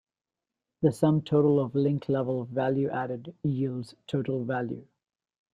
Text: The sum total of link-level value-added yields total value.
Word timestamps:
The 0.81 0.91
sum 0.91 1.21
total 1.21 1.59
of 1.59 1.75
link-level 1.75 2.45
value-added 2.45 3.35
yields 3.43 3.93
total 4.07 4.43
value. 4.45 4.87